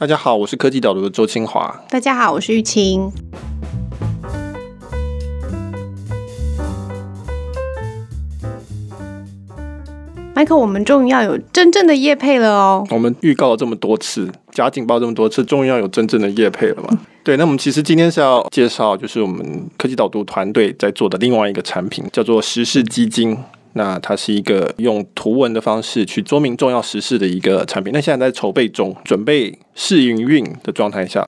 [0.00, 1.76] 大家好，我是科技导读的周清华。
[1.90, 3.10] 大家好，我是玉清。
[10.36, 12.86] Michael，我们终于要有真正的业配了哦！
[12.92, 16.96] 我们预告了这么多次，假警报这么多次，终于要有真正的业配了嘛？
[17.24, 23.36] 对，那我们其实今天是要介绍，就是我们科技导读团队在做的另外一个产品，叫做时事基金。
[23.74, 27.92] 那它是一个用图文的方式去说明重要时事的一个产品。
[27.92, 31.26] 那现在在筹备中，准备试营运的状态下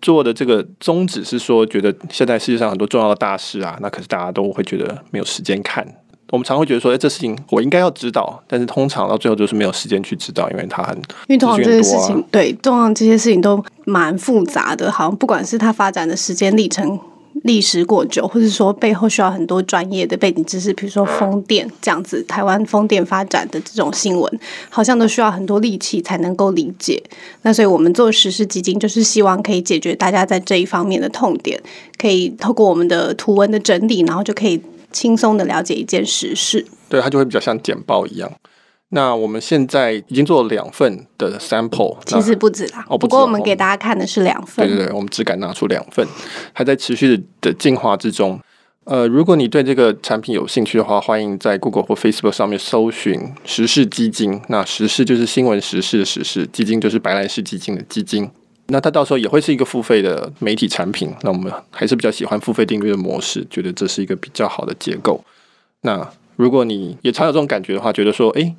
[0.00, 5.86] 做的这个宗旨是说，觉得现在世界上很多重要的大事啊，那可是大家都会觉得没有时间看。
[6.30, 16.98] 我们常会觉得说，哎，这事情我应该要知道，但是通常到最后就是没有时间去知道，因为它很因为通常这些事情对通常这些事情都蛮复杂的，好像不管是它发展的时间历程。
[17.42, 27.02] 历史过久，或者说背后需要很多专业的背景知识，比如说风电这样子，台湾风电发展的这种新闻，好像都需要很多力气才能够理解。
[27.42, 31.60] 那所以我们做实事基金，就是希望可以解决大家在这一方面的痛点，
[31.98, 34.60] 可以透过我们的图文的整理，然后就可以
[34.92, 36.64] 轻松的了解一件实事。
[36.88, 38.30] 对，它就会比较像简报一样。
[38.94, 42.84] 那我们现在已经做了两份的 sample，其实不止啦。
[42.90, 44.68] 哦，不过我们给大家看的是两份。
[44.68, 46.06] 对对对，我们只敢拿出两份，
[46.52, 48.38] 还在持续的的进化之中。
[48.84, 54.38] 呃，如果你对这个产品有兴趣的话，欢迎在 Google 或 Facebook 上面搜寻“时事基金”。
[54.50, 58.30] 那“时事”就是新闻时事的“时事”，基金就是白兰氏基金的基金。
[58.66, 61.10] 那它到时候也会是一个付费的媒体产品。
[61.22, 65.24] 那我们还是比较喜欢付费订阅的模式，觉得这是一个比较好的结构。
[65.80, 66.06] 那
[66.36, 68.54] 如果你也常有这种感觉的话，觉得说，哎。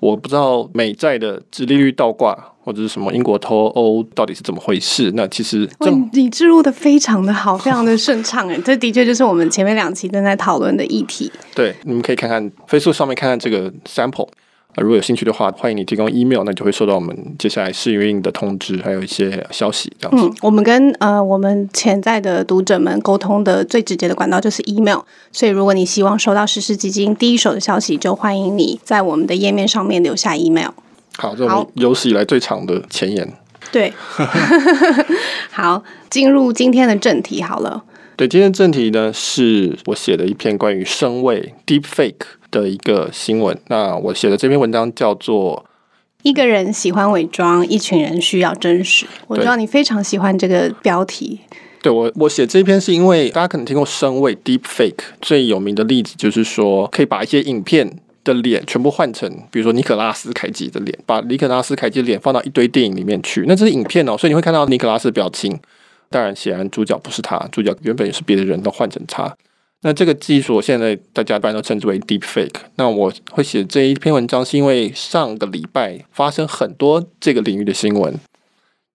[0.00, 5.12] 我不知道美债的殖利率倒挂或者是什么英国脱欧到底是怎么回事。
[5.14, 5.68] 那其实
[6.12, 11.30] 你置入的非常的好，非常的顺畅哎，这的确就是我们前面两期正在讨论的议题。
[11.54, 14.28] 对，你们可以看看 Facebook 上面看看这个 sample。
[14.76, 20.24] 如果有兴趣的话，欢迎你提供 email，那就会收到我们接下来试营运的通知，还有一些消息这样子。
[20.24, 25.00] 嗯，我们跟呃我们潜在的读者们沟通的最直接的管道就是 email，
[25.32, 30.70] 所以如果你希望收到实施基金第一手的消息，就欢迎你在我们的页面上面留下 email。
[31.16, 33.30] 好，这我们有史以来最长的前言。
[33.70, 33.92] 对，
[35.50, 37.84] 好，进入今天的正题好了。
[38.20, 42.26] 对，今天正题呢是我写的一篇关于声位 deep fake。
[42.50, 45.64] 的一个新闻，那我写的这篇文章叫做
[46.22, 49.06] 《一个人喜欢伪装，一群人需要真实》。
[49.26, 51.40] 我知道你非常喜欢这个标题。
[51.80, 57.90] 对我，我写这篇是因为大家可能听过声位 （deep fake） 最有名的例子就是说，可以把一些影片
[58.22, 63.44] 的脸全部换成，比如说尼可拉斯凯奇的脸，把尼可拉斯凯奇的脸放到一堆电影里面去。
[63.46, 65.58] 那这是影片哦，所以你会看到尼可拉斯的表情。
[66.10, 69.32] 当然，显然主角不是他，主角原本也是别的人都换成他。
[69.82, 72.60] 那这个技术现在大家一般都称之为 deep fake。
[72.74, 78.14] 那我会写这一篇文章，是因为上个礼拜发生很多这个领域的新闻。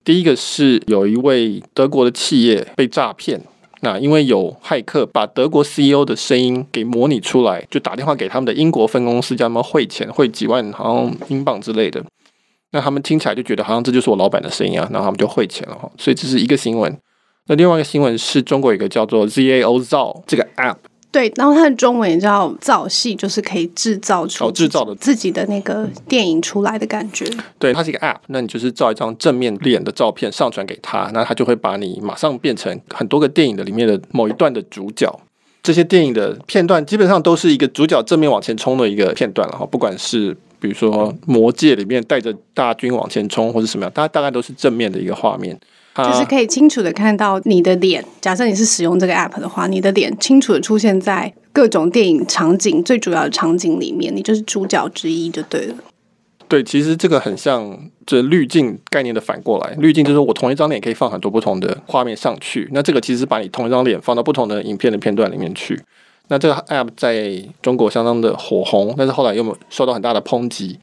[0.04, 3.42] 第一个是有一位德国的企业被诈骗，
[3.80, 12.04] 那因为有骇客把德国 CEO 的声音给模拟出来，就打电话给他们的英国分公司，叫他们汇钱，汇几万好像英镑之类的。
[12.72, 15.90] 那他们听起来就觉得好像这就是我老板的声音啊，然后他们就汇钱了哈。
[15.98, 16.98] 所以这是一个新闻。
[17.48, 20.78] 那另外一个新闻是中国有一个叫做 ZAO 造这个 App，
[21.12, 27.24] 对，然后它的中文也叫造戏，就是可以制造出哦制造的自己的那个电影出来的感觉。
[27.60, 35.20] 对，它是一个 App，那你就是照一张正面脸的照片上传给他，那他就会把你马上变成很多个电影的里面的某一段的主角。
[35.62, 45.58] 这些电影的片段基本上都是一个主角正面往前冲的一个片段了哈，不管是比如说《魔戒》里面带着大军往前冲，或者什么样，大大概都是正面的一个画面。
[45.98, 48.04] 就是可以清楚的看到你的脸。
[48.20, 55.76] 假设你是使用这个 app 的话，你的脸清楚的出现在各种电影场景最主要的场景里面，你就是主角之一就对了。
[56.50, 59.74] 对，其实这个很像这滤镜概念的反过来。
[59.80, 62.70] 滤镜就是我同一张脸可以放很多不同的画面上去。
[62.74, 65.82] 那这个其实把你同一张脸放到不同的影片的片段里面去。
[66.28, 70.80] 那这个 app 在中国相当的火红，但是后来又受到很大的抨击。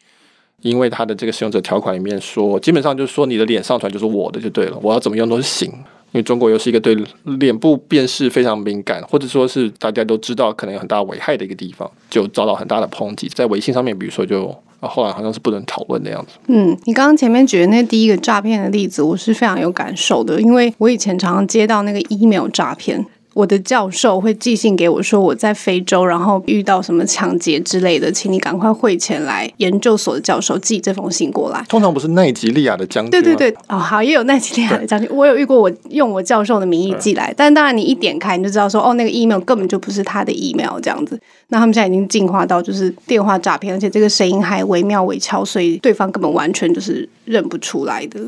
[0.60, 5.68] 因为它的这个使用者条款里面说，基本上就是说你的脸上传就是我的就对了，我要怎么用都是行。
[6.12, 13.26] 因为中国又是一个对脸部辨识非常敏感，或者说是大家都知道可能有很大危害的一个地方，就遭到很大的抨击。
[13.34, 16.34] 在微信上面，比如说就后来好像是不能讨论的样子。
[16.46, 23.04] 嗯，你刚刚前面举的那第一个诈骗的例子，我是非常有感受的，因为我以前常常接到那个 email 诈骗。
[23.34, 29.50] 我的教授会寄信给我说我在非洲，然后遇到什么抢劫之类的，请你赶快汇钱来。
[29.56, 35.08] 研究所的教授寄这封信过来，通常不是奈吉利亚的将军对对对，哦好，也有奈吉利亚的将军。
[35.10, 41.18] 我有遇过，我用我教授的名义寄来，但当然你一点开你就知道说，哦那个 email 根本就不是他的 email 这样子。
[41.48, 48.20] 那他们现在已经进化到就是电话诈骗，而且这个声音还惟妙惟肖，所以对方根本完全就是认不出来的。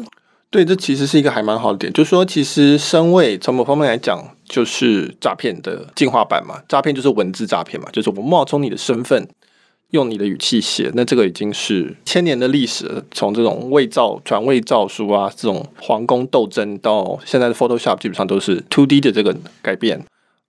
[0.51, 4.23] 对，这其实是一个还蛮好的点，就是说，其实声位从某方面来讲，
[4.55, 6.62] 就是诈骗的进化版嘛。
[6.69, 9.27] 诈骗就是文字诈骗嘛，就是我冒充你的身份，
[9.91, 13.03] 用你的语气写，那这个已经是千年的历史了。
[13.11, 20.01] 从这种伪造、传伪造书啊，这种皇宫斗争，到现在的 Photoshop，基本上都是 to d 的这个改变。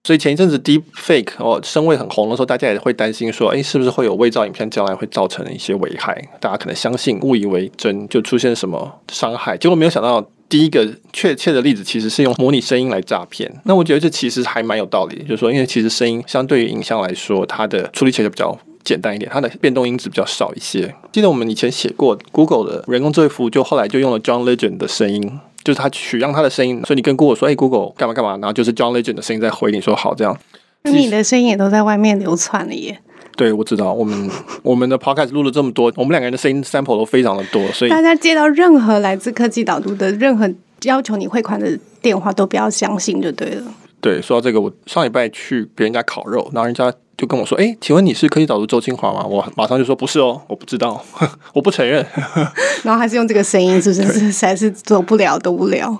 [0.05, 6.15] 所以前一阵子 Deep Fake 哦，声位很红的时候，大家也会担心说，哎，是不是会有伪造影片将来会造成一些危害？
[6.39, 9.57] 大家可能相信误以为真，就出现什么伤害。
[9.57, 13.51] 结果没有想到，第一个确切的例子其实是用模拟声音来诈骗。
[13.63, 20.93] 那我觉得这其实还蛮有道理，就是说，因为其实声音相对于影像来说，它的处理起来比较简单一点，它的变动因子比较少一些。
[21.11, 25.39] 记得我们以前写过 Google 的人工智慧服务，就后来就用了 John Legend 的声音。
[25.65, 30.37] 就是他取样他的声音，所以你跟 Google 说：“哎，Google 干嘛干嘛？”然后就是 John Legend 的声音在回你说：“好，这样。”
[30.83, 32.99] 你的声音也都在外面流窜了耶。
[33.35, 33.91] 对，我知道。
[33.91, 34.29] 我们
[34.61, 40.47] 我们的 Podcast 录了这么多，我们两个人的声音 sample 都非常的多，所以大家接到任何来自科技导读的任何
[40.83, 43.63] 要求你汇款的电话，都不要相信就对了。
[43.99, 51.03] 对，说到这个，我上礼拜去别人家烤肉，然后人家就跟我说：“哎，请问你是科技导读周清华吗？”我马上就说：“不是哦，我不知道，
[51.53, 52.05] 我不承认。
[52.83, 55.97] ”然后还是用这个声音，是不是实在是走不了的无聊？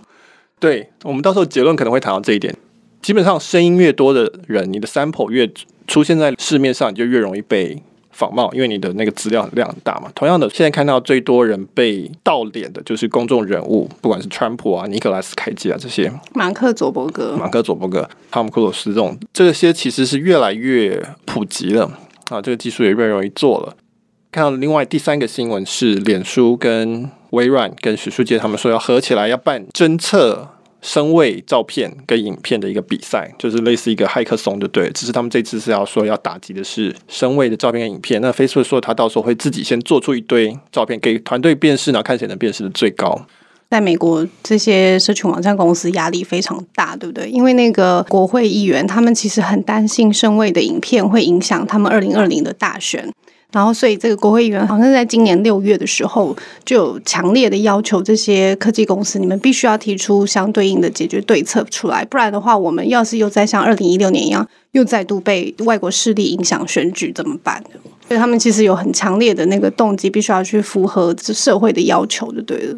[0.60, 2.56] 对我们到时候结论可能会谈到这一点。
[3.02, 5.48] 基本上声音越多的人，你的 sample 越
[5.88, 7.82] 出现在市面上，你就越容易被
[8.16, 10.10] 仿冒，因为你的那个资料量很大嘛。
[10.16, 21.92] 同样的，现在看到最多人被盗脸的就是公众人物，不管是川普啊、尼克拉斯凯奇啊这些，马克佐伯格、马克佐伯格、汤姆库鲁斯这种，这些其实是越来越普及了
[22.30, 23.76] 啊，这个技术也越容易做了。
[24.32, 30.50] 看到另外第三个新闻是，脸书跟微软跟许书杰他们说要合起来要办侦测。
[30.86, 34.88] 声位照片跟影片的一个比赛，就是类似一个骇客松，就对。
[34.92, 38.22] 只是他们这次是要说要打击的是声位的照片跟影片。
[38.22, 43.26] 那 Facebook 说他到时候会自己先做出一堆照片给团队辨识，然后看谁能辨识的最高。
[43.68, 47.28] 在美国，这些社群网站公司压力非常大，对不对？
[47.28, 53.12] 因为那个国会议员他们其实很担心声位的影片会影响他们二零二零的大选。
[53.56, 56.36] 然后，所以这个国会议员好像在今年六月的时候，
[56.66, 67.64] 就有强烈的要求这些科技公司，你们必须要提出相对应的解决对策出来，不然的话，我们要是又再像二零一六年一样，又再度被外国势力影响选举，怎么办？
[68.10, 72.78] 所以他们其实有很强烈的那个动机，必须要去符合这社会的要求，就对了。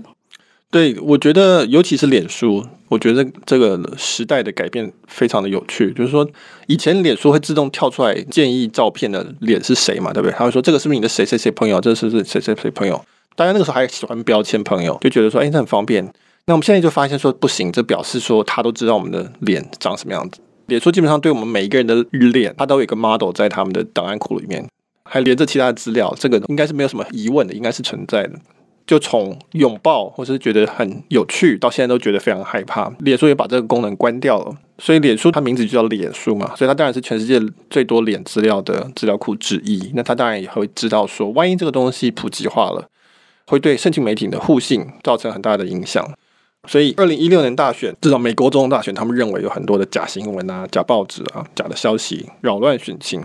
[0.70, 2.66] 对，我觉得尤其是脸书。
[2.90, 6.26] 我觉得这个时代的改变非常的有趣，就是说，
[6.68, 10.34] 以前脸书会自动跳出来建议照片的脸是谁嘛，对不对？
[10.38, 11.82] 他会说这个是不是你的谁谁谁朋友？
[11.82, 13.04] 这是是谁谁谁朋友？
[13.36, 16.02] 大家那个时候还喜欢标签朋友，就觉得说，哎，这很方便。
[16.46, 20.40] 那我们现在就发现说，不行，这表示说他都知道我们的脸长什么样子。
[20.68, 24.66] 脸书基本上对我们每一个人的脸，它都有一个 model 在他们的档案库里面，
[25.04, 28.32] 还连着其他的资料，这个应该是没有什么疑问的，应该是存在的。
[28.88, 32.90] 就从拥抱或是觉得很有趣，到现在都觉得非常害怕。
[33.00, 37.38] 脸书也把这个功能关掉了，所以脸书它名字就叫脸书嘛，所以它当然是全世界
[37.70, 39.92] 最多脸资料的资料库之一。
[39.94, 42.88] 那它当然也会知道说，万一这个东西普及化了，
[43.48, 46.04] 会对社群媒体的互信造成很大的影响。
[46.66, 53.22] 所以二零一六年大选，至少美国总统大选，他们认为有很多的假新闻啊、假报纸啊、假的消息扰乱选情。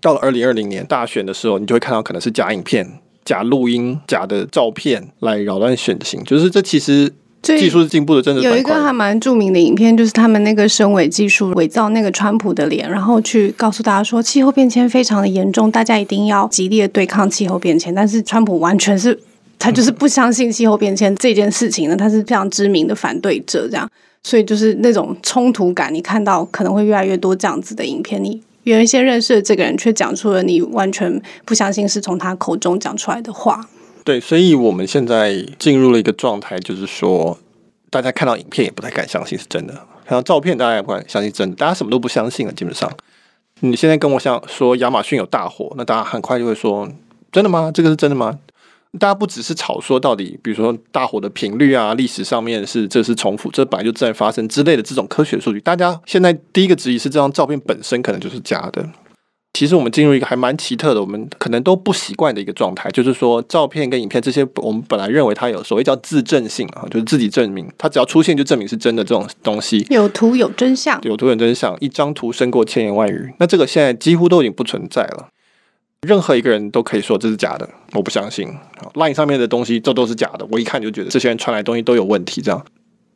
[0.00, 3.00] 到了二零二零年大选的时候，你就会看到可能是假影片。
[3.24, 7.12] 假录音、假的照片来扰乱选情，就是这其实
[7.42, 17.94] 技术是进步的，真的有一个还蛮著名的影片，就是他们那个声伪技术伪造那个川普的脸，然后去告诉大家说气候变迁非常的严重，大家一定要极力的对抗气候变迁。
[17.94, 19.18] 但是川普完全是
[19.58, 23.88] 他就是不相信气候变迁这件事情呢，他是非常知名的反对者，这样，
[24.22, 28.40] 所以就是那种冲突感，你看到可能会越来越多这样子的影片，你。
[28.64, 33.66] 原先认识的这个人，却讲出了你完全不相信是从他口中讲出来的话。
[34.04, 37.38] 对，所以我们现在进入了一个状态，就是说，
[37.88, 39.72] 大家看到影片也不太敢相信是真的，
[40.04, 42.52] 看到照片大家也不敢相信真的，大家什么都不相信了。
[42.52, 42.90] 基本上，
[43.60, 46.86] 你现在跟我想说亚马逊有大火，那大家很快就会说，
[47.32, 47.70] 真的吗？
[47.72, 48.38] 这个是真的吗？
[48.98, 58.88] 大家不只是吵说到底，比如说大火的频率啊，历史上面是这是重复，这本来就自然发生之类的这种科学数据，大家现在第一个质疑是这张照片本身可能就是假的。
[59.56, 69.86] 其实我们进入一个还蛮奇特的，我们可能都不习惯的一个状态，就是说照片跟影片这些，我们本来认为它有所谓叫自证性啊，就是自己证明，它只要出现就证明是真的这种东西。
[69.90, 73.32] 有图有真相，有图有真相，一张图胜过千言万语。
[73.38, 75.28] 那这个现在几乎都已经不存在了。
[76.04, 78.48] 任何一个人都可以说这是假的，我不相信。
[78.94, 82.40] Line 上面的东西这都是假的，我一看就觉得这些人传来东西都有问题。
[82.40, 82.64] 这样，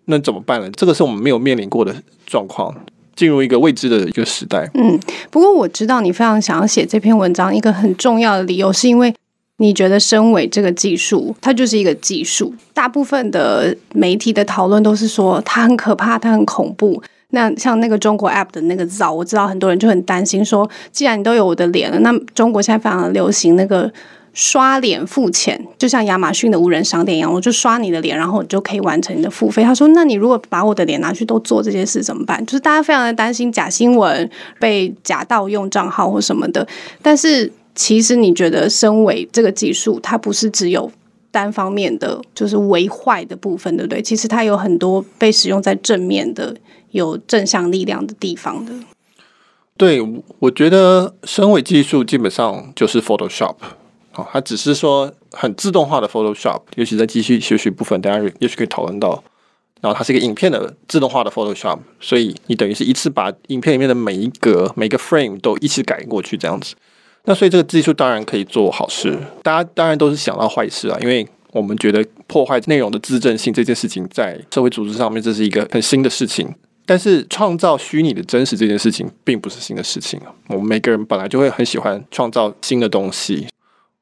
[0.06, 0.70] 那怎么办呢？
[0.72, 1.94] 这个是我们没有面临过的
[2.26, 2.74] 状况，
[3.14, 4.70] 进入一个未知的一个时代。
[4.74, 4.98] 嗯，
[5.30, 9.14] 不过我知道你非常想要写这篇文章，一个很重要的理由是因为
[9.58, 12.54] 你觉得身为这个技术，它就是一个技术。
[12.72, 17.02] 大部分的媒体的讨论都是说它很可怕，它很恐怖。
[17.30, 23.92] 那像那个中国 App 的那个造，我知道很多人就很担心说，既然你都有我的脸了，那中国现在非常的流行那个
[24.32, 29.62] 刷脸付钱，就像亚马逊的无人商店一样，我就刷你的脸，然后你就可以完成你的付费。
[29.62, 32.44] 他说，那你如果把我的脸拿去都做这件事怎么办？
[32.46, 36.66] 就是大家非常的担心假新闻被假盗用账号或什么的。
[37.02, 40.90] 但是其实你觉得身为这个技术，它不是只有
[41.38, 44.02] 单方面的，就是为坏的部分，对不对？
[44.02, 46.56] 其实它有很多被使用在正面的。
[46.92, 48.72] 有正向力量的地方的，
[49.76, 50.00] 对，
[50.38, 53.56] 我觉得声尾技术基本上就是 Photoshop，
[54.14, 59.22] 哦，它只是说很自动化的 Photoshop，尤其在机器学习部分，大家也许可以讨论到。
[59.82, 66.74] 然后它是一个影片的自动化的 Photoshop，所以你等于是一次把影片里面的每一格、每个 frame 都一起改过去这样子。
[67.28, 76.48] 那所以这个技术当然可以做好事，大家当然都是想到坏事啊，因为我们觉得破坏内容的自证性这件事情，在社会组织上面这是一个很新的事情。
[76.86, 80.32] 但是创造虚拟的真实这件事情并不是新的事情啊！
[80.48, 83.46] 我们每个人本来就会很喜欢创造新的东西。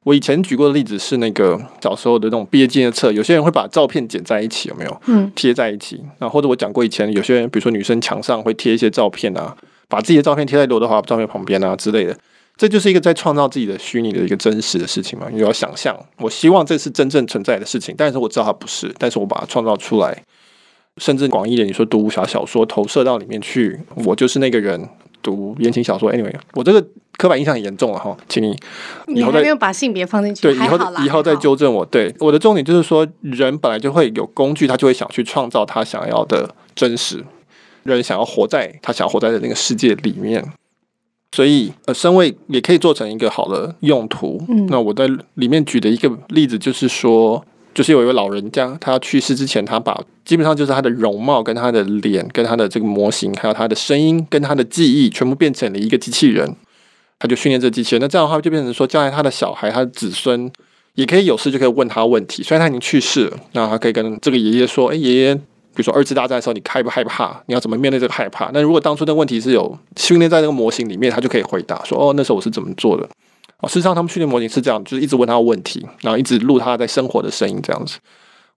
[0.05, 5.01] 我以前举过的例子是那个小时候的那种毕业纪念册，有些人会把照片剪在一起，有没有？
[5.07, 6.01] 嗯，贴在一起。
[6.17, 9.53] 然后或者我讲过以前有些人，比如说女生墙上会贴一些照片啊，
[9.89, 12.17] 把自己的照片贴在刘德华照片旁边啊之类的，
[12.57, 15.27] 这就是一个在创造自己的虚拟的一个真实的事情嘛。
[15.31, 20.23] 你要想象，我希望这是真正存在的事情，但是我知道它不是，但是我把它创造出来。
[20.97, 24.89] 甚至广义的，你说读武侠小说投射到里面去，我就是那个人
[25.21, 26.11] 读言情小说。
[26.11, 26.83] Anyway，我这个
[27.17, 28.57] 刻板印象很严重了哈，请你
[29.15, 31.85] 以后没有把性别放进去，对，以后以后再纠正我。
[31.85, 37.23] 对，我的重点就是说，人本来就会有工具，他就会想去创造他想要的真实。
[37.83, 40.43] 人想要活在他想要活在的那个世界里面，
[41.37, 44.43] 所以呃，身位也可以做成一个好的用途。
[44.69, 47.45] 那我在里面举的一个例子就是说。
[47.77, 56.55] 就是有一位老人家，他去世之前，他把基本上就是他的容貌、跟他的脸、跟他的这个模型，还有他的声音、跟他的记忆，全部变成了一个机器人。
[57.19, 60.51] 他就训练这机器人，那这样的话就变成说，将来他的小孩、他的子孙
[60.95, 62.41] 也可以有事就可以问他问题。
[62.41, 65.39] 虽然他已经去世了，那他可以跟这个爷爷说：“哎，爷爷，
[65.77, 67.39] 比如说二次大战的时候，你害不害怕？
[67.45, 73.07] 你要怎么面对这个害怕？”那如果当初的问题是有训练在这个模型里面，他就可以回答说：“哦，那时候我是怎么做的。”
[73.61, 77.99] 哦，事实上，他们训练模型是这样，就是一直问他问题，然后一直录他在生活的声音，这样子，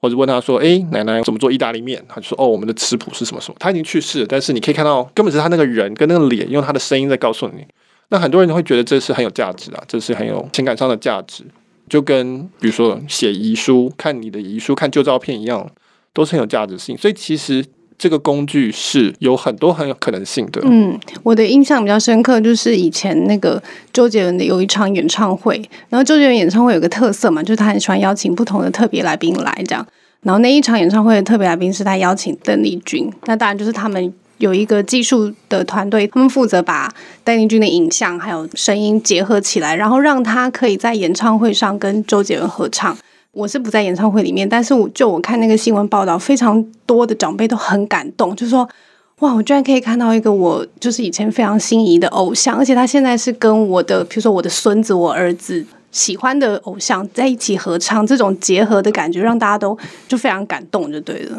[0.00, 7.66] 或者问他说：“哎，奶奶怎么做意大利面？”他就说：“哦，我们的食谱是什么什么。”他已经去世了，但是你可以看到，根本是他那个人跟那个脸，用他的声音在告诉你。
[8.08, 11.44] 那很多人会觉得这是很有价值啊，这是很有情感上的价值，
[11.88, 15.70] 就跟比如说写遗书、看你的遗书、看旧照片一样，
[16.12, 16.96] 都是很有价值性。
[16.96, 17.64] 所以其实。
[18.02, 20.58] 这个工具是有很多很有可能性的。
[20.64, 23.62] 嗯，我的印象比较深刻，就是以前那个
[23.92, 29.86] 周杰伦的有一场演唱会，然后周杰伦演唱会有个特色嘛，就是他很喜欢邀请不同的特别来宾来这样。
[30.22, 36.90] 然后那一场演唱会的特别来宾是他邀请邓丽君，那当然就是他们有一个技术的团队，他们负责把
[37.22, 42.96] 邓丽君的影像还有声音结合起来，然后让他可以在演唱会上跟周杰伦合唱。
[43.32, 48.68] 我是不在演唱会里面，但是我就我看那个新闻报道，非常多的长辈都很感动，就说
[49.20, 61.38] ：“哇，我居然可以看到一个我就是以前非常心仪的偶像，而且他现在是跟我的，比如说我的孙子、我儿子喜欢的偶像在一起合唱，这种结合的感觉让大家都就非常感动，就对了。”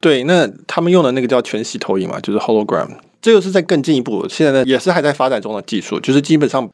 [0.00, 2.88] 对，那他们用的那个叫全息投影嘛，就是 hologram，
[3.20, 6.70] 这个是在更进一步，现在呢也是还在发展中的技术，就是基本上。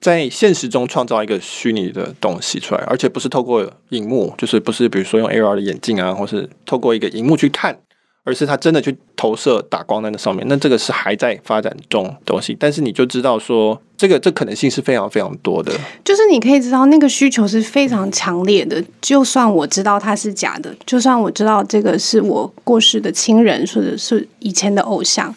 [0.00, 7.76] 在现实中创造一个虚拟的东西出来，而且不是透过荧幕，就是不是比如说用 AR 的眼镜啊，或是透过一个荧幕去看，
[8.22, 10.46] 而是它真的去投射打光在那上面。
[10.48, 15.72] 那这个是还在发展中东西，但是你就知道说，这个这可能性是非常非常多的。
[16.04, 18.82] 就是你可以知道那个需求是非常强烈的。
[19.00, 25.34] 就算我知道它是假的，就算我知道这个是我过世的亲人或者是以前的偶像，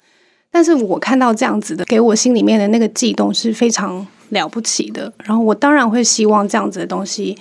[0.52, 4.06] 但是我看到这样子的，给我心里面的那个悸动是非常。
[4.32, 7.38] 了不起的，然后我当然会希望这样子的东西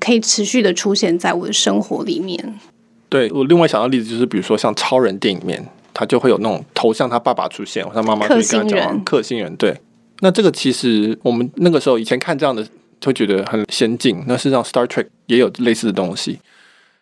[0.00, 2.58] 可以持续的出现在我的生活里面。
[3.08, 9.54] 对我另外想到例子就是，比如说像超人电影里面，他就会有那种头像他爸爸出现，他妈妈就跟他讲克星人。
[9.56, 9.76] 对，
[10.20, 12.66] 那这个其实我们那个时候以前看这样的，
[13.04, 14.22] 会觉得很先进。
[14.26, 16.38] 那事实上，Star Trek 也有类似的东西，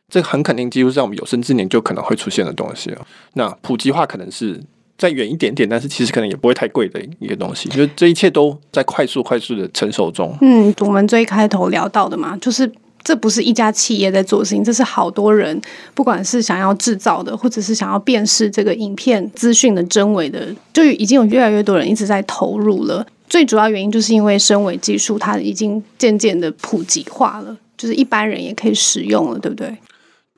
[0.08, 2.94] 这很肯定几乎在我们有生之年就可能会出现的东西
[3.34, 4.60] 那普及化可能是。
[4.98, 10.36] 再远一点点，但是其实可能也不会太贵的一个东西，就是这一切都在快速、快速的成熟中。
[10.40, 12.70] 嗯，我们最开头聊到的嘛，就是
[13.04, 15.58] 这不是一家企业在做事情，这是好多人，
[15.94, 23.06] 不管是想要制造的，或者是想要辨识这个影片资讯的真伪的，就已经有越来越多人一直在投入了。
[23.28, 29.72] 最主要原因就是因为声尾技术它已经渐渐的普及化了，就是一般人也可以使用了，对不对？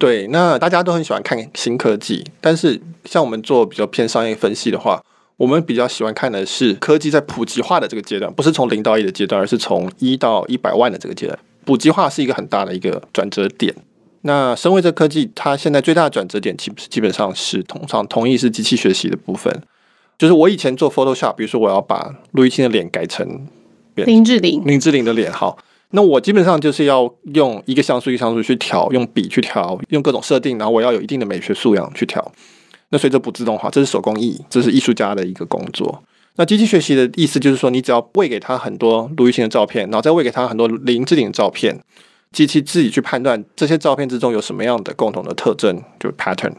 [0.00, 4.98] 对，那大家都很喜欢看新科技，但是像我们做比较偏商业分析的话，
[5.36, 11.38] 我们比较喜欢看的是科技在普及化的这个阶段，不是从零到一的阶段，而是从一到一百万的这个阶段。
[11.66, 13.74] 普及化是一个很大的一个转折点。
[14.22, 19.54] 那身为这科技，它现在最大的转折点，基基本上是通常同意是机器学习的部分。
[20.18, 23.46] 就是我以前做 Photoshop，比如说我要把陆毅清的脸改成
[23.96, 25.58] 林志玲，林志玲的脸，好，
[25.92, 32.32] 那我基本上就是要用一个像素一个像素去调，用笔去调，用各种设定，然后我要有一定的美学素养去调。
[32.90, 36.02] 那随着不自动化，这是手工艺，这是艺术家的一个工作。
[36.36, 41.78] 那机器学习的意思就是说，你只要喂给他很多陆毅清的照片，然后再喂给他很多林志玲的照片，
[42.32, 46.52] 机器自己去判断这些照片之中有什么样的共同的特征，就是 pattern。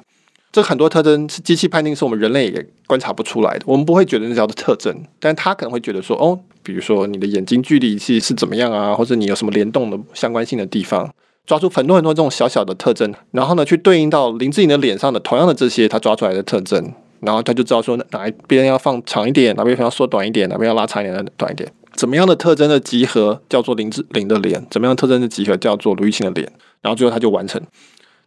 [0.52, 3.64] 这很多特征是机器判定，是我们人类也观察不出来的。
[3.66, 11.14] 我们不会觉得那叫做特征，但他可能会觉得说，哦，比如说你的眼睛距离是是怎么样啊，或者你有什么联动的相关性的地方，
[11.46, 26.52] 抓出很多很多这种小小的特征，然后呢，去对应到林志颖的脸上的同样的这些他抓出来的特征，然后他就知道说哪一边要放长一点，哪边要缩短一点，哪边要拉长一点、短一点，怎么样的特征的集合叫做林志玲的脸，怎么样特征的集合叫做卢玉清的脸，
[26.82, 27.62] 然后最后他就完成。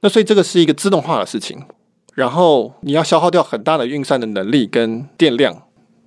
[0.00, 1.62] 那所以这个是一个自动化的事情。
[2.14, 5.62] 然后你要消耗掉很大的运算的能力跟电量，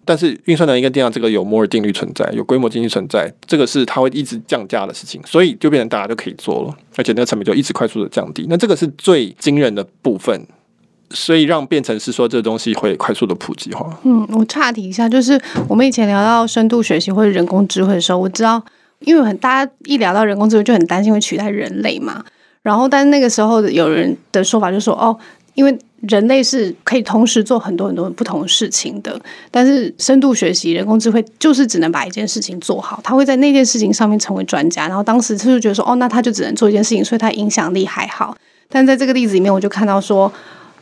[0.07, 8.47] 但是运算能力跟电量这个有摩尔定律存在，有规模经济存在，这个是它会一直降价的事情，所以就变成大家都可以做了，而且那个成本就一直快速的降低。
[8.49, 10.47] 那这个是最惊人的部分，
[11.09, 13.99] 所以让变成是说这东西会快速的普及化。
[14.03, 18.63] 嗯，我岔题一下，就是我们以前聊到深度学习或者人工智慧的时候，我知道，
[18.99, 22.23] 因为很大家一聊到人工智慧就很担心会取代人类嘛，
[22.61, 25.17] 然后但那个时候有人的说法就说，哦，
[25.53, 34.87] 因为人类是可以同时做很多很多不同的事情的，但是深度学习、人工智慧就是只能把一件事情做好，他会在那件事情上面成为专家。
[34.87, 38.37] 然后当时他就觉得说，哦，那他就只能做一件事情，所以他影响力还好。
[38.69, 40.31] 但在这个例子里面，我就看到说，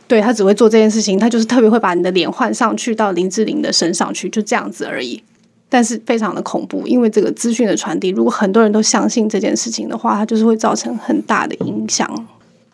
[0.06, 5.22] 对他只会做这件事情，他就是特别会把你的脸换上去到林志玲的身上去，就这样子而已。
[5.68, 12.08] 但是非常的恐怖，因为这个资讯的传递，如果很多人都相信这件事情的话，它就是会造成很大的影响。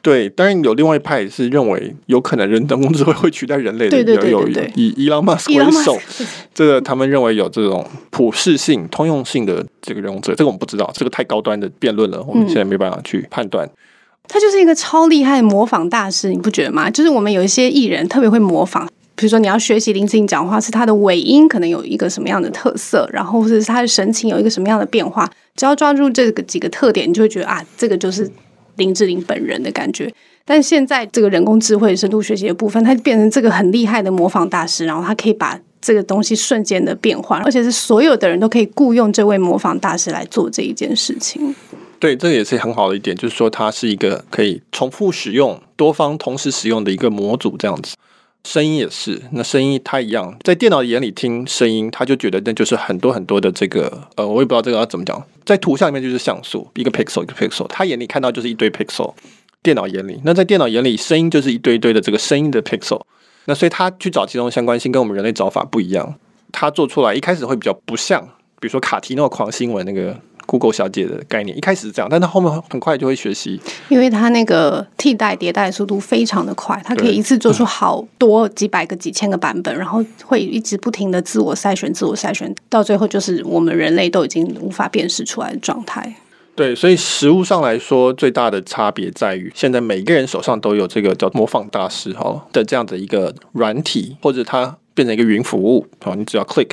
[0.02, 5.96] 对，当然有另外一派是认为有可能人工智慧会取代人类的，有有以伊朗马斯为首，
[6.52, 13.70] 这个他们认为有这种普适性、通用性的这个人工智慧，这个我们不知道，这个太高端的辩论了，我们现在没办法去判断。
[14.26, 16.90] 他就是一个超厉害的模仿大师，你不觉得吗？
[16.90, 28.28] 就是我们有一些艺人特别会模仿，比如说你要学习林志颖讲话，是他的尾音可能有一个什么样的特色，然后或者是他的神情有一个什么样的变化，只要抓住这个几个特点，你就会觉得啊，这个就是。
[28.76, 30.12] 林志玲本人的感觉，
[30.44, 41.54] 但现在这个人工智慧深度学习的部分，它变成这个很厉害的模仿大师，然后它可以把这个东西瞬间的变换，而且是所有的人都可以雇佣这位模仿大师来做这一件事情。
[41.98, 47.94] 对，这也是很好的一点，就是说它是一个可以重复使用、多方同时使用的一个模组，这样子。
[48.44, 59.14] 声音也是，那声音它一样，在电脑眼里听声音，他就觉得那就是很多很多的这个，呃，我也不知道这个要怎么讲，在图像里面就是像素，一个 pixel 一个 pixel，他眼里看到就是一堆 pixel，
[59.62, 63.00] 电脑眼里，那在电脑眼里，声音就是一堆堆的这个声音的 pixel，
[63.44, 66.16] 那所以他去找其中相关性跟我们人类找法不一样，
[66.50, 68.22] 他做出来一开始会比较不像，
[68.60, 70.18] 比如说卡提诺狂新闻那个。
[70.46, 86.14] Google 小姐的概念一开始是这样，但它后面很快就会学习，因为它那个替代迭代速度非常的快，它可以一次做出好多几百个、几千个版本，然后会一直不停的自我筛选、自我筛选，到最后就是我们人类都已经无法辨识出来的状态。
[86.54, 96.72] 对，所以实物上来说，最大的差别在于，现在每个人手上都有这个叫模仿大师哈的这样的一个软体，或者它变成一个云服务啊，你只要 click。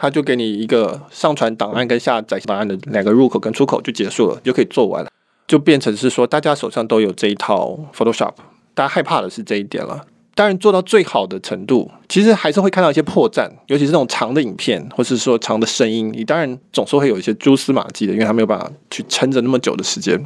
[0.00, 5.10] 他就给你一个上传档案跟下载档案的两个入口跟出口就结束了，就可以做完了，
[5.46, 8.32] 就变成是说大家手上都有这一套 Photoshop。
[8.72, 10.06] 大家害怕的是这一点了。
[10.34, 20.18] 当然做到最好的程度，其实还是会看到一些破绽，尤其是那种长的影片，或是说长的声音，你当然总是会有一些蛛丝马迹的，因为它没有办法去撑着那么久的时间。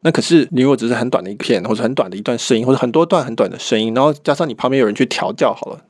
[0.00, 5.80] 那可是你如果只是很短的一片，或者很短的一段声音，或者很多段很短的声音，然后加上你旁边有人去调教好了。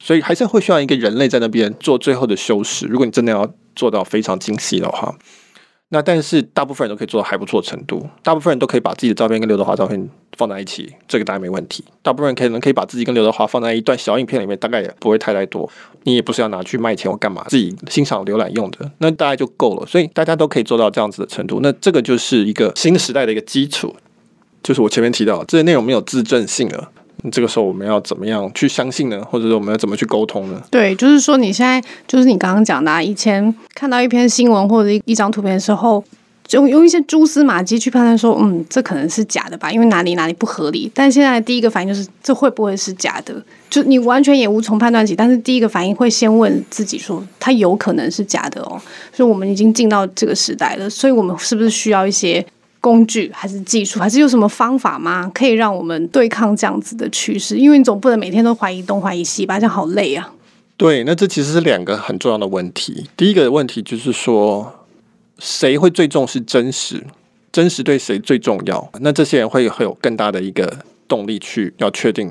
[0.00, 2.86] 所以还是会需要一个人类在那边做最后的修饰。
[2.86, 5.14] 如果你真的要做到非常精细的话，
[5.90, 8.08] 那但是大部分人都可以做到还不错程度。
[8.22, 11.84] 大部分人都可以把自己的照片跟刘德华照片放在一起，这个当然没问题。
[12.00, 15.68] 大部分人可能可以把自己跟刘德华放在一段小影片里面，大概也不会太太多。
[16.04, 19.84] 你也不是要拿去卖钱或干嘛，自己欣赏浏览用的，那大概就够了。
[19.84, 21.58] 所以大家都可以做到这样子的程度。
[21.60, 23.94] 那这个就是一个新时代的一个基础。
[24.62, 26.92] 就是我前面提到，这些内容没有自证性了。
[27.30, 29.24] 这个时候我们要怎么样去相信呢？
[29.30, 30.62] 或者说我们要怎么去沟通呢？
[30.70, 36.04] 对，就是说你现在就是你刚刚讲的，啊，以前看到一篇新闻或者一张图片的时候。
[36.50, 40.90] 就用一些蛛丝马迹去判断说，嗯，这可能是假的吧，因为哪里哪里不合理。
[40.92, 43.40] 但现在第一个反应就是，这会不会是假的？
[43.68, 45.14] 就你完全也无从判断起。
[45.14, 48.80] 但是第一个反应会先问自己说，它有可能是假的哦。
[49.12, 52.44] 所以我们已经进到这个时代了，所以我们是不是需要一些
[52.80, 55.30] 工具，还是技术，还是有什么方法吗？
[55.34, 57.56] 可以让我们对抗这样子的趋势？
[57.56, 60.32] 因为你总不能每天都怀疑东怀疑西吧，这样好累啊。
[60.76, 63.06] 对，那这其实是两个很重要的问题。
[63.16, 64.74] 第一个问题就是说。
[65.42, 67.02] 谁会最重视真实？
[67.50, 68.90] 真实对谁最重要？
[69.00, 70.70] 那这些人会会有更大的一个
[71.08, 72.30] 动力去要确定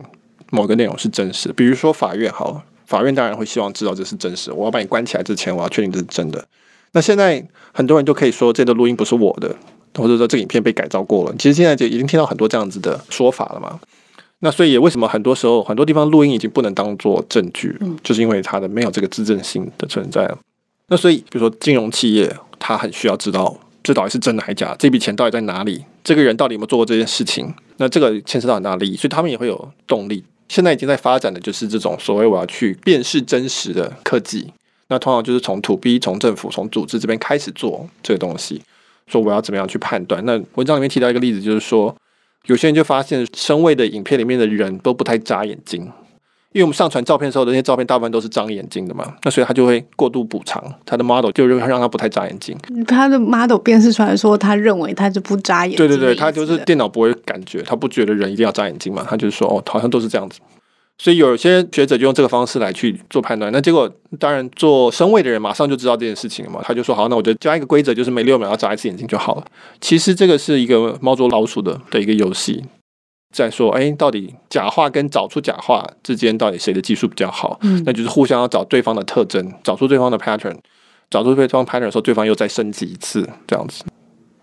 [0.52, 1.52] 某个内容是真实。
[1.54, 4.52] 比如说法院，好，法院当然会希望知道这是真实。
[4.52, 6.46] 我要把你关起来之前，我要确定这是真的。
[6.92, 9.56] 那现在很多人都可以说，这个录音不是我的，
[10.00, 11.36] 或者说这个影片被改造过了。
[11.38, 13.80] 其实现在就已经听到很多这样子的说法了嘛。
[14.40, 17.76] 那所以为什么很多时候很多地方录音已经不能当做证据？
[17.82, 20.30] 嗯，就是因为它的没有这个自证性的存在。
[20.88, 22.36] 那所以比如说金融企业。
[22.62, 27.52] 它很需要知道这到底是真的还是假，这笔钱到底在哪里，这个人到底有没有做过这件事情？
[27.78, 30.22] 那这个牵涉到很大利益，所以他们也会有动力。
[30.50, 34.52] 现在已经在发展的就是这种所谓我要去辨识真实的科技。
[34.90, 38.62] 那通常就是从土 B、从政府、从组织这边开始做这个东西，
[39.10, 40.24] 说我要怎么样去判断。
[40.26, 41.94] 那文章里面提到一个例子，就是说
[42.46, 45.92] 有些人就发现声位的影片里面的人都不太眨眼睛。
[46.52, 52.58] 因为我们上传照片的时候，那些照片大部分都是张眼睛的嘛，那所以他就会过度补偿他的 model，就让让他不太眨眼睛。
[52.88, 55.78] 他的 model 辨识出来说，他认为他就不眨眼。
[55.78, 60.40] 对对对，他就是电脑不会感觉，他不觉得人一定要眨眼睛嘛，他就是说哦，好像都是这样子。
[61.00, 63.52] 所以有些学者就用这个方式来去做判断。
[63.52, 69.46] 那结果当然做声位的人马上就知道这件事情了嘛，他就说好，那我就加一个规则，就是每六秒要眨一次眼睛就好了。
[69.82, 72.64] 其实这个是一个猫捉老鼠的的一个游戏。
[73.32, 77.60] 在说，哎，到底假话跟找出假话之间，到底谁的技术比较好？
[77.62, 80.58] 嗯，那就是互相要找对方的特征，找出对方的 pattern，
[81.12, 83.84] 找出对方 pattern 的时候，对方又再升级一次，这样子。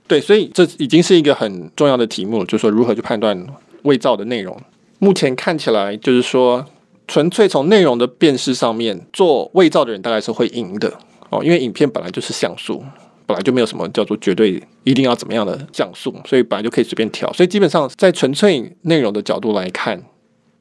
[0.07, 3.45] 对，所以这已经是一个很重要的题目，就是说如何去判断
[3.83, 4.57] 伪造的内容。
[4.99, 6.67] 目前看起来，就是说
[7.07, 10.93] 纯粹从内容的辨识上面做伪造的人，大概是会赢的
[11.31, 12.83] 哦，因为影片本来就是像素。
[13.29, 17.29] 本来就没有什么叫做绝对一定要怎么样的像素，所以本来就可以随便调。
[17.33, 20.01] 所以基本上在纯粹内容的角度来看，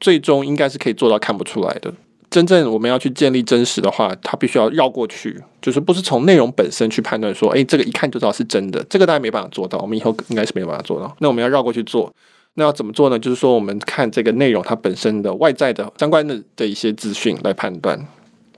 [0.00, 1.94] 最终应该是可以做到看不出来的。
[2.28, 8.84] 真正我们要去建立真实的话，它必须要绕过去，就是不是从内容本身去判断说，哎，这个一看就知道是真的。
[8.90, 11.16] 这个大家没办法做到，我们以后应该是没有办法做到。
[11.20, 12.12] 那我们要绕过去做，
[12.56, 13.18] 那要怎么做呢？
[13.18, 17.98] 就是说，我们看这个内容它本身的外在的相关的的一些资讯来判断。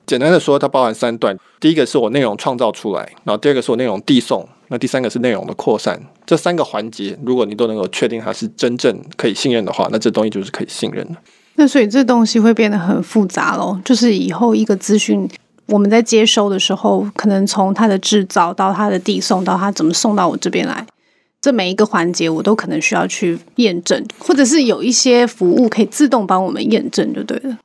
[0.07, 1.37] 简单的说，它包含三段。
[1.61, 6.01] 第一个是我内容创造出来，然后第二个是我内容递送，那第三个是内容的扩散。
[6.25, 11.17] 这三个环节，如果你都能够确定它是真正可以信任的话，那这东西就是可以信任的。
[11.57, 13.79] 那所以这东西会变得很复杂喽。
[13.85, 15.29] 就是以后一个资讯
[15.67, 20.87] 我们在接收的时候，可能从它的制造到它的递送到它怎么送到我这边来，
[21.41, 27.59] 这每一个环节我都可能需要去验证，或者是有一些服务可以自动帮我们验证，就对了。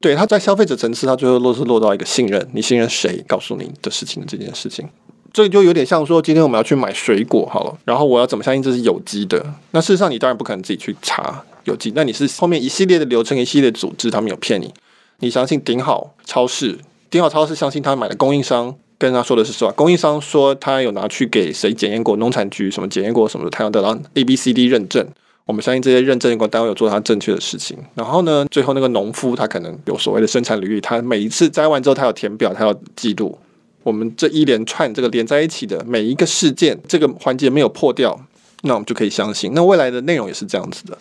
[0.00, 4.88] 对，他在消费者层次，他最后落是落到一个信任，你信任谁告诉你的事情的这件事情，
[5.32, 9.54] 这就有点像说，今天我们要去买水果好了，然后我要怎么相信这是有机的？
[9.72, 14.72] 那事实上你当然不可能自己去查有机，那你是后面一系列的流程、一系列组织，他们有骗你，
[15.18, 16.78] 你相信顶好超市，
[17.10, 25.06] 顶好超市相信他买的供应商跟他说的是实话，供应商说他有拿去给谁检验过，农产局什么检验过什么的，他要得到 A B C D 认证。
[25.46, 27.78] 我们相信这些认证过单位有做他正确的事情。
[27.94, 33.38] 然后呢，最后那个农夫他可能有所谓的生产履历，他每一次摘完之后，他要填表，他要记录。
[33.82, 38.20] 我们这一连串这个连在一起的每一个事件，这个环节没有破掉，
[38.64, 39.52] 那我们就可以相信。
[39.54, 40.98] 那未来的内容也是这样子的。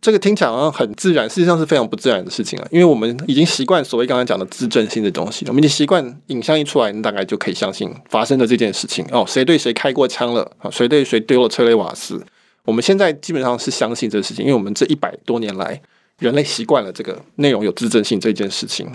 [0.00, 2.66] 这个听起来好像很自然，实际上是非常不自然的事情啊。
[2.70, 9.04] 因为我们已经习惯所谓刚才讲的自证性的东西，我们已经习惯影像一出来，你大概就可以相信发生的这件事情。
[9.12, 10.50] 哦，谁对谁开过枪了？
[10.58, 12.24] 啊，谁对谁丢了催泪瓦斯？
[12.64, 15.80] 我们现在基本上是相信这个事情，因为我们这一百多年来，
[16.18, 18.88] 人类习惯了这个内容有自证性这件事情。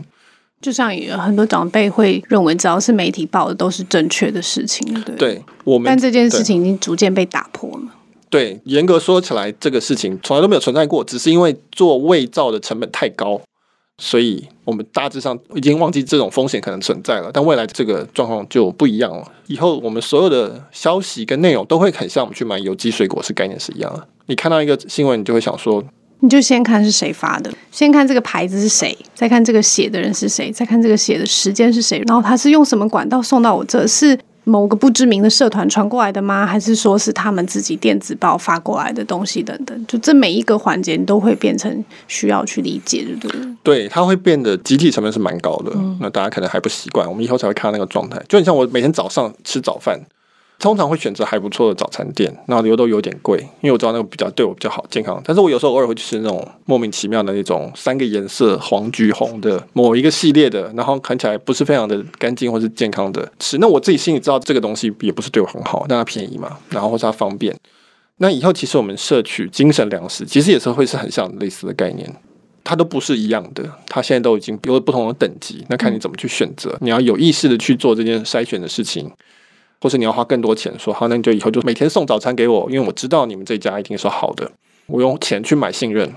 [0.62, 0.90] 就像
[1.20, 5.16] 很多长辈会认为，只要是媒体报的都是正确的事情，对。
[5.18, 7.95] 对，我们但这件事情已经逐渐被打破了。
[8.30, 13.40] 对，严格说起来，这个事情从来都没有存在过，只是因为做伪造的成本太高。
[13.98, 19.24] 所以，我们大致上已经忘记这种风险可能存在了，但未来这个状况就不一样了。
[19.48, 24.06] 以后我们所有的消息跟内容都会很像我们去买有机水果是概念是一样的。
[24.26, 25.82] 你看到一个新闻，你就会想说，
[26.20, 36.46] 你就先看是谁发的，先看这个牌子是谁，再看这个写的人是谁，再看这个写的时间是谁，然后他是用什么管道送到我这，是某个不知名的社团传过来的吗？
[36.46, 39.86] 还是说是他们自己电子报发过来的东西等等？
[39.88, 43.56] 就这每一个环节都会变成需要去理解，对不对？
[43.64, 45.72] 对，它会变得集体成本是蛮高的。
[46.00, 48.22] 那大家可能还不习惯，我们以后才会看到那个状态。
[48.30, 50.00] 就你像我每天早上吃早饭。
[50.58, 55.22] 通常会选择还不错的早餐店，那油都有点贵，因为我知道那个比较对我比较好健康。
[55.24, 63.58] 但是我有时候偶尔会去吃那种莫名其妙的那种三个颜色黄橘红的某一个系列的，然后看起来不是非常的干净或是健康的吃。
[63.60, 67.56] 那我自己心里知道这个东西也不是对我很好，但它便宜嘛，然后或是它方便。
[68.18, 72.10] 那以后其实我们摄取精神粮食，其实也是会是很像类似的概念，
[72.64, 75.66] 它都不是一样的，它现在都已经有了不同的等级。
[75.70, 79.12] 那看你怎么去选择，你要有意识的去做这件筛选的事情。
[79.86, 84.52] 或是你要花更多钱，说好，那你就以后就每天送早餐给我，因为我知道你们这家一定是好的。
[84.88, 86.12] 我用钱去买信任，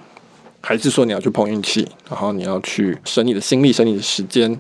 [0.63, 4.59] 还是说你要去碰运气，然后你要去省你的心力、省你的时间？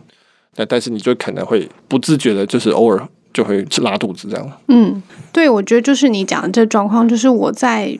[0.57, 4.53] 那但是你就可能会不自觉的，就是偶尔就会拉肚子这样。
[4.66, 7.99] 嗯，对，我觉得就是你讲的这状况，就是我在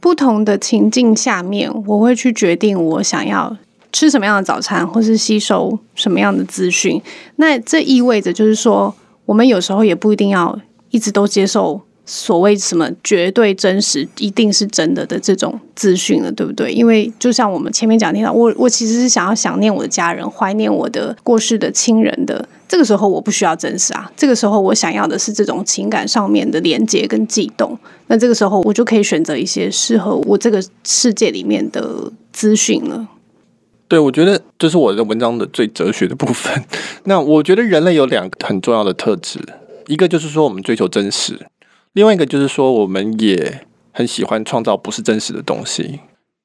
[0.00, 3.54] 不同的情境下面，我会去决定我想要
[3.92, 6.98] 吃什么样的早餐，或是吸收什么样的资讯。
[7.36, 8.94] 那这意味着就是说。
[9.28, 16.72] 我们有时候也不一定要一直都接受所谓什么绝对真实、一定是真的的这种资讯了，对不对？
[16.72, 22.48] 因为就像我们前面讲到，我我其实是想要想念我的家人，怀念我的过世的亲人的。
[22.66, 27.78] 这个时候我不需要真实啊，这个时候我想要的是这种情感上面的连接跟悸动。
[28.06, 33.06] 那这个时候我就可以选择一些适合我这个世界里面的资讯了。
[33.88, 36.62] 对，我觉得这是我的文章的最哲学的部分。
[37.04, 39.40] 那我觉得人类有两个很重要的特质，
[39.86, 41.38] 一个就是说我们追求真实，
[41.94, 46.00] 另外一个就是说我们也很喜欢创造不是真实的东西。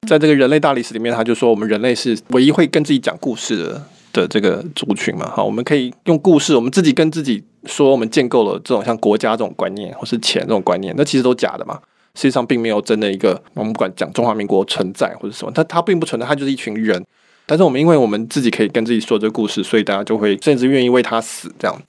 [0.08, 5.30] 在这个人类大历史里面，他就说我们人类是唯一会跟自己讲故事的的这个族群嘛。
[5.30, 11.78] 哈，我们可以用故事，我们自己跟自己说，我们建构了这种像国家这种观念，或是钱这种观念，那其实都假的嘛。
[12.16, 17.04] 实际上并没有真的一个，我们不管讲中华民国存在或者什么，它它并不存在，它就是一群人。
[17.46, 21.82] 但是我们因为我们自己可以跟自己说这个故事，所以大家就会甚至愿意为他死这样。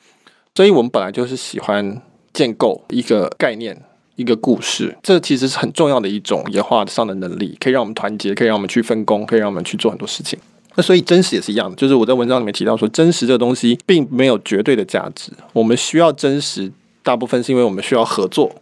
[0.55, 2.01] 所以我们本来就是喜欢
[2.33, 3.81] 建构一个概念、
[4.17, 10.39] 一个故事，这其实是很重要的一种演化上的能力，可以让我们团结，可以让我们去分工，可以让我们去做很多事情。
[10.77, 15.33] 那所以真实也是一样的，就是我在文章里面提到说，真实这个东西并没有绝对的价值。
[15.53, 16.71] 我们需要真实，
[17.03, 18.53] 大部分是因为我们需要合作。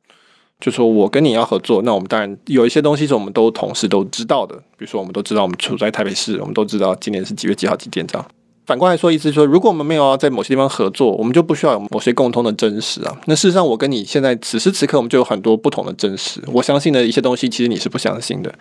[0.63, 8.25] 就说我跟你要合作，那我们当然有一些东西是我们都同时都知道的，比如说我们都知道我们处在台北市，我们都知道今年是几月几号几点这样。
[8.65, 13.21] 反过来说，意思是说，如果我们没有要在某些地方合作，我们就不需要有某些共通的真实啊。
[13.27, 16.41] 那事实上，我跟你现在此时此刻，我们就有很多不同的真实。
[16.53, 18.55] 我相信的一些东西，其实你是不相信的。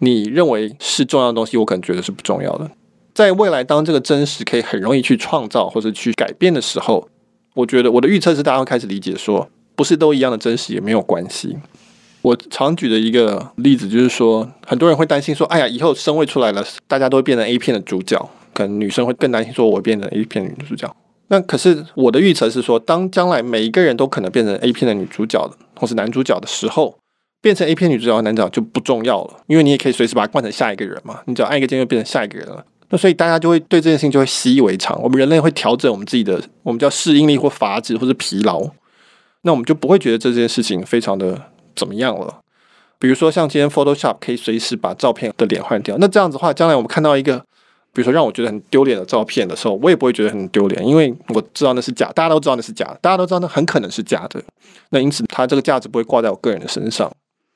[0.00, 2.68] 你认为是重要的东西，我可能觉得是不重要的。
[3.14, 7.08] 在未来，当这个真实可以很容易去创造或者去改变的时候，
[7.54, 9.48] 我觉得我的预测是，大家会开始理解说。
[9.76, 11.56] 不是都一样的真实也没有关系。
[12.22, 20.90] 我常举的一个例子就是说，很多人会担心说：“哎呀，以后身位出来了，大家都会变成 A 片的主角。”可能女生会更担心说：“我变成 A 片女主角。”
[21.28, 26.96] 那可是我的预测是说，当将来每一个人都可能变成 A 片的女主角的，或是男主角的时候，
[27.42, 31.20] 变成 A 片女主角和男主角就不重要了，因为你也可以随时把它换成下一个人嘛。
[31.26, 32.64] 你只要按一个键就变成下一个人了。
[32.88, 34.98] 那所以大家就会对这件事情就会习以为常。
[35.02, 38.62] 我们人类会调整我们自己的，我们叫适应力或乏值或者疲劳。
[39.44, 41.40] 那我们就不会觉得这件事情非常的
[41.76, 42.40] 怎么样了。
[42.98, 47.38] 比如说，像今天 Photoshop 可以随时把照片的脸换掉，那这样子的话，将来我们看到一个，
[47.92, 54.42] 比如说让我觉得很丢脸的照片的时候，我也不会觉得很丢脸，因为我知道那是假，大家都知道那是假，大家都知道那很可能是假的。
[54.90, 57.10] 那因此，它这个价值不会挂在我个人的身上。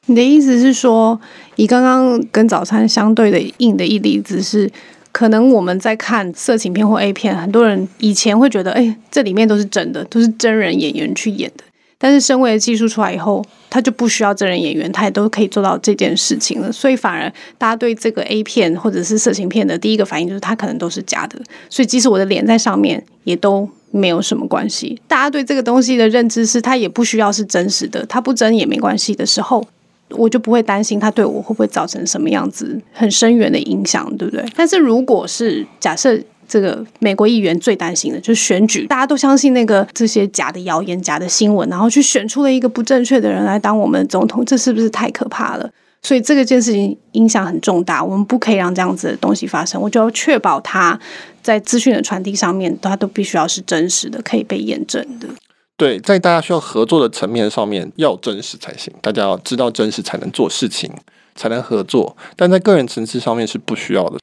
[0.07, 1.19] 你的意思是说，
[1.57, 4.71] 以刚刚跟早餐相对的硬的一例子是？
[5.11, 11.65] 可能我们在看色情片或 A 片，很多人以前会觉得，哎，这里面都是真的，都是真人演员去演的。
[11.99, 16.71] 但是，身为技术出来以后，他就不需要真人演员，他也都可以做到这件事情了。
[16.71, 21.37] 所以，反而大家对这个 A 片或者是色情片的第一个反应就是，它可能都是假的。
[21.69, 25.01] 所以，即使我的脸在上面，也都没有什么关系。
[25.09, 29.67] 大家对这个东西的认知是，它也不需要是真实的，它不真也没关系的时候。
[30.13, 34.43] 我就不会担心他对我会不会造成什么样子很深远的影响，对不对？
[34.57, 45.71] 但是如果是假设这个美国议员最担心的就是选举，大家都相信那个这些假的谣言、假的新闻，然后去选出了一个不正确的人来当我们总统，这是不是太可怕了？
[46.01, 49.81] 所以这个件事情影响很重大，我们不可以让这样子的东西发生。
[49.83, 50.99] 我就要确保他
[51.43, 55.29] 在资讯的传递上面，他都必须要是真实的，可以被验证的。
[55.77, 58.93] 对，在大家需要合作的层面上面，要真实才行。
[59.03, 60.91] 大家要知道真实才能做事情，
[61.35, 62.17] 才能合作。
[62.37, 64.19] 但在个人层次上面是不需要的。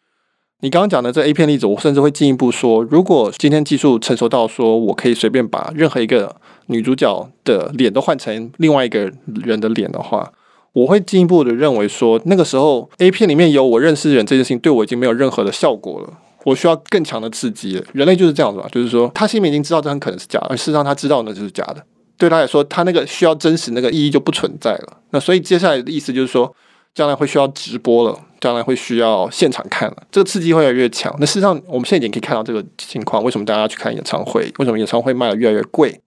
[0.66, 9.12] 你刚刚讲的这 A 片例子，我甚至会进一步说，如果今天技术成熟到说我可以随便把任何一个女主角的脸都换成另外一个
[9.44, 10.32] 人的脸的话，
[10.74, 16.10] 我会进一步的认为说，那个时候 A 片里面有我认识的人这件事情对我已经没有任何的效果了。
[16.46, 17.84] 我需要更强的刺激了。
[17.94, 21.86] 人类就是这样子吧，就是说他心里已经知道这很可能是假的，而事实上他知道那就是假的。
[22.18, 24.98] 对他来说，他那个需要真实那个意义就不存在了。
[25.12, 26.52] 那所以接下来的意思就是说，
[26.96, 31.14] 将来会需要直播了，将来会需要现场看了，这个刺激会越来越强。
[31.20, 33.22] 那事实上，我们现在已经可以看到这个情况。
[33.22, 34.52] 为什么大家去看演唱会？
[34.58, 36.00] 为什么演唱会卖的越来越贵？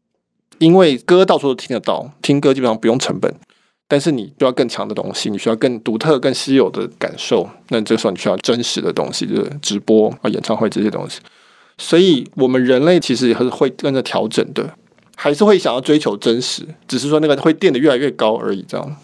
[0.59, 3.33] 因为歌到处都听得到，听歌基本上不用成本。
[3.87, 7.48] 但是你需要更强的东西，你需要更独特、更稀有的感受。
[7.68, 11.20] 那这个时候你需要真实的东西，就是直播啊、演唱会这些东西。
[11.79, 14.74] 所以，我们人类其实也是会跟着调整的，
[15.16, 18.64] 还是会想要追求真实，只是说那个会垫得越来越高而已。
[18.68, 18.96] 这样。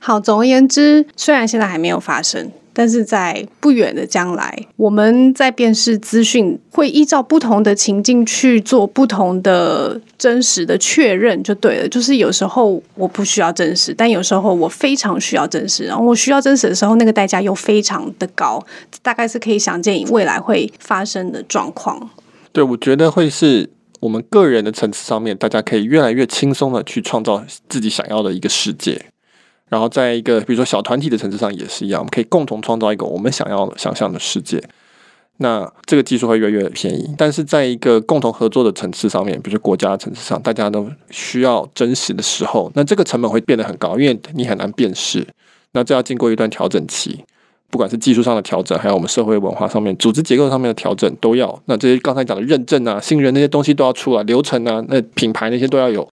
[0.00, 2.50] 好，总而言之，虽然现在还没有发生。
[2.72, 11.88] 但是在不远的将来，我们在辨识资讯会依照不同的情境去做不同的真实的确认，就对了。
[11.88, 15.84] 就是有时候我不需要真实，但有时候我非常需要真实。
[15.84, 18.64] 然后我需要真实的时候，那个代价又非常的高，
[19.02, 22.08] 大概是可以想见未来会发生的状况。
[22.52, 29.06] 对，我觉得会是我们个人的层次上面，大家可以越来越轻松的去创造自己想要的一个世界。
[29.70, 34.62] 然后在一个比如说小团体的层次上也是一样，我们可以共同创造一个我们想要想象的世界。
[35.38, 45.26] 那这个技术会越来越便宜，但是在一个共同合作的层次上面，比如说国家层次上，大家都需要真实的时候，那这个成本会变得很高，因为你很难辨识。
[45.72, 47.24] 那这要经过一段调整期，
[47.70, 51.62] 不管是技术上的调整，还有我们社会文化上面、组织结构上面的调整，都要。
[51.64, 56.06] 那这些刚才讲的认证啊、信任那些东西都要出来，流程啊、那品牌那些都要有。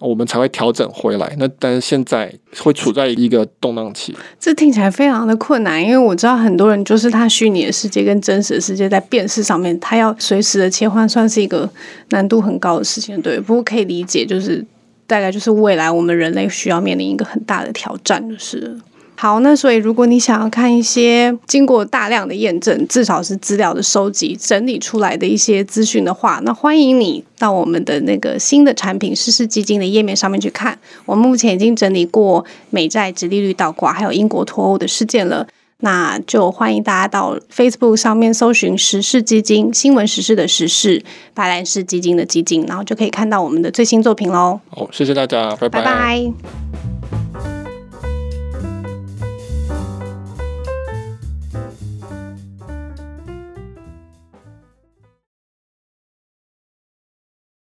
[0.00, 1.36] 我们才会调整回来。
[1.38, 11.70] 那但是现在会处在一个动荡期，这听起来非常的困难，因为我知道很多人就是他虚拟的世界跟真实的世界在辨识上面，他要随时的切换，算是一个
[12.08, 13.20] 难度很高的事情。
[13.22, 14.64] 对，不过可以理解，就是
[15.06, 18.76] 大概就是未来我们人类需要面临一个很大的挑战，就是。
[19.20, 30.78] 好，那所以如果你想要看一些经过大量的验证，至少是资料的收集整理出来的一些资讯的话，那欢迎你到我们的那个新的产品世事基金的页面上面去看。
[31.04, 35.46] 我们目前已经整理过美债直利率倒挂，还有英国脱欧的事件了。
[35.80, 41.04] 那就欢迎大家到 Facebook 上面搜寻时事基金新闻时事的时事
[41.34, 44.58] 白兰氏基金的基金，然后就可以看到我们的最新作品喽。
[44.70, 46.32] 好，谢谢大家，拜拜拜。